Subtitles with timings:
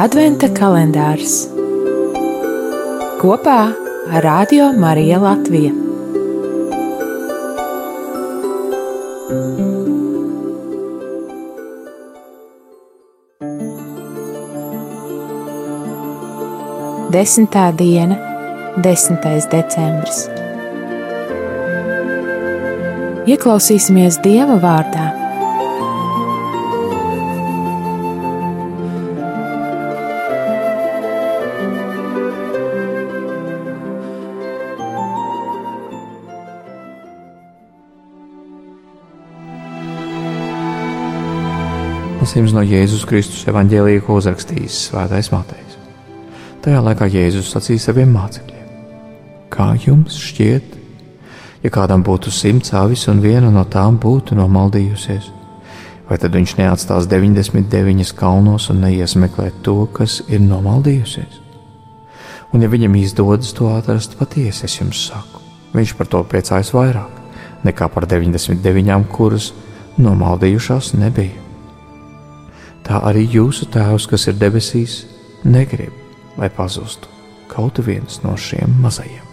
[0.00, 1.34] Adventa kalendārs
[3.20, 3.58] kopā
[4.08, 5.72] ar Radio Mariju Latviju.
[17.12, 18.16] Desmitā diena,
[18.80, 19.20] 10.
[19.52, 20.24] decembris.
[23.28, 25.21] Ieklausīsimies Dieva vārdā
[42.22, 45.72] Lasījums no Jēzus Kristus evanģēlīja, ko uzrakstījis Svētais Matejs.
[46.62, 48.68] Tajā laikā Jēzus sacīja saviem mācekļiem:
[49.50, 50.76] Kā jums šķiet,
[51.64, 55.32] ja kādam būtu simts avis un viena no tām būtu nomaldījusies?
[56.06, 61.42] Vai tad viņš neatstās 99 kalnos un neies meklēt to, kas ir nomaldījusies?
[62.54, 65.42] Un ja viņam izdodas to atrast, patiesi es jums saku,
[65.74, 69.50] viņš par to priecājas vairāk nekā par 99, kuras
[69.98, 71.41] nomaldījušās nebija
[72.86, 75.02] tā arī jūsu Tēvs, kas ir debesīs,
[75.44, 75.94] negrib,
[76.38, 77.10] lai pazustu
[77.52, 79.28] kaut viens no šiem mazajiem.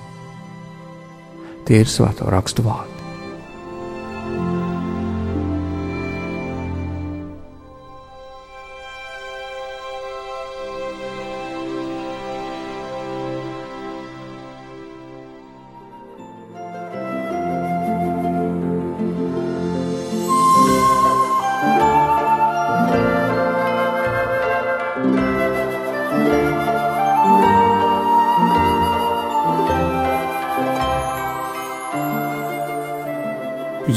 [1.66, 2.99] Tie ir svēto rakstu vārdi.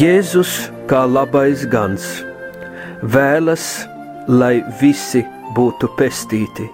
[0.03, 0.53] Jēzus
[0.91, 2.05] kā labais gans
[3.14, 3.64] vēlas,
[4.27, 5.20] lai visi
[5.55, 6.64] būtu pestīti.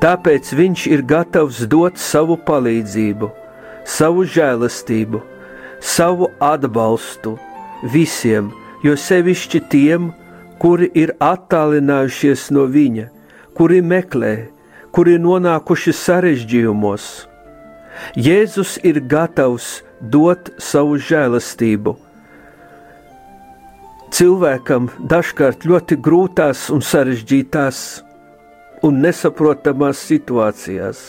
[0.00, 3.28] Tāpēc viņš ir gatavs dot savu palīdzību,
[3.96, 5.20] savu žēlastību,
[5.84, 7.34] savu atbalstu
[7.96, 8.48] visiem,
[8.86, 10.08] jo sevišķi tiem,
[10.62, 13.10] kuri ir attālinājušies no viņa,
[13.58, 14.32] kuri meklē,
[14.96, 17.12] kuri nonākuši sarežģījumos.
[18.16, 21.98] Jēzus ir gatavs dot savu žēlastību
[24.14, 27.78] cilvēkam dažkārt ļoti grūtās un sarežģītās
[28.86, 31.00] un nesaprotamās situācijās.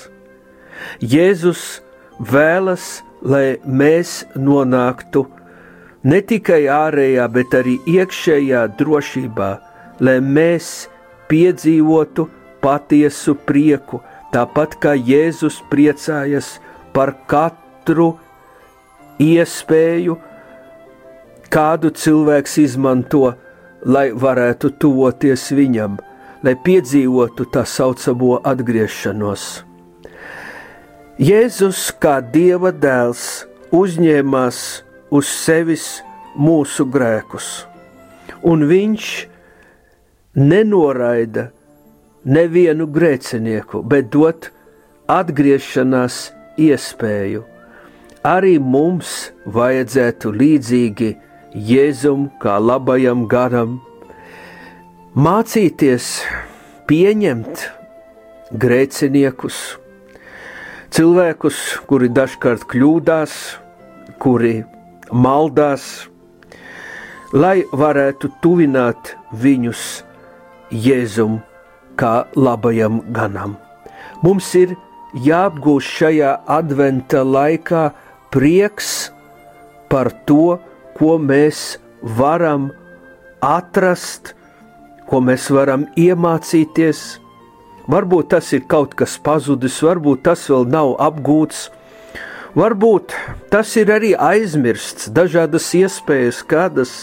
[1.01, 1.81] Jēzus
[2.19, 5.25] vēlas, lai mēs nonāktu
[6.07, 9.49] ne tikai ārējā, bet arī iekšējā drošībā,
[9.99, 10.87] lai mēs
[11.29, 12.27] piedzīvotu
[12.61, 14.01] patiesu prieku,
[14.33, 16.57] tāpat kā Jēzus priecājas
[16.93, 18.13] par katru
[19.21, 20.17] iespēju,
[21.51, 23.33] kādu cilvēks izmanto,
[23.85, 25.97] lai varētu tuvoties viņam,
[26.43, 29.45] lai piedzīvotu tā saucamo atgriešanos.
[31.17, 34.59] Jēzus kā Dieva dēls uzņēmās
[35.09, 35.87] uz sevis
[36.37, 37.65] mūsu grēkus,
[38.45, 39.07] un viņš
[40.37, 41.47] nenoraida
[42.27, 44.51] nevienu grēcinieku, bet dod
[45.09, 46.27] atgriešanās
[46.61, 47.43] iespēju.
[48.27, 51.13] Arī mums vajadzētu līdzīgi
[51.55, 53.77] Jēzum kā labajam garam,
[55.15, 56.09] mācīties
[56.89, 57.63] pieņemt
[58.51, 59.59] grēciniekus,
[60.91, 63.37] cilvēkus, kuri dažkārt kļūdās,
[64.19, 64.65] kuri
[65.11, 66.07] maldās,
[67.31, 69.87] lai varētu tuvināt viņus
[70.71, 71.39] Jēzum
[71.95, 73.55] kā labajam ganam.
[74.19, 74.75] Mums ir
[75.15, 77.89] jāapgūst šajā adventa laikā
[78.35, 79.13] prieks
[79.87, 80.57] par to,
[80.97, 82.71] ko mēs varam
[83.43, 84.33] atrast,
[85.07, 87.01] ko mēs varam iemācīties.
[87.87, 91.67] Varbūt tas ir kaut kas pazudis, varbūt tas vēl nav apgūts,
[92.57, 93.13] varbūt
[93.53, 96.95] tas ir arī aizmirsts, dažādas iespējas, kādas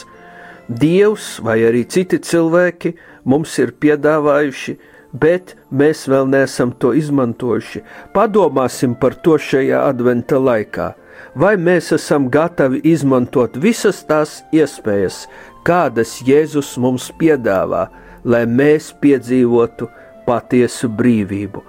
[0.64, 2.94] Dievs vai arī citi cilvēki
[3.28, 4.76] mums ir piedāvājuši,
[5.12, 7.82] bet mēs vēl neesam to izmantojuši.
[8.16, 10.94] Padomāsim par to šajā adventa laikā
[11.34, 15.24] vai mēs esam gatavi izmantot visas tās iespējas,
[15.66, 17.88] kādas Jēzus mums piedāvā,
[18.24, 19.88] lai mēs piedzīvotu
[20.26, 21.62] patiesu brīvību,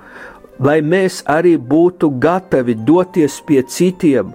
[0.59, 4.33] lai mēs arī būtu gatavi doties pie citiem,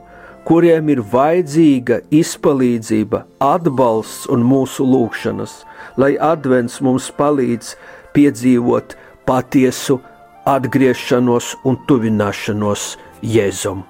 [0.48, 5.60] kuriem ir vajadzīga izpalīdzība, atbalsts un mūsu lūgšanas,
[6.00, 7.76] lai advents mums palīdz
[8.16, 8.96] piedzīvot
[9.28, 10.00] patiesu
[10.48, 12.90] atgriešanos un tuvināšanos
[13.20, 13.89] Jēzum.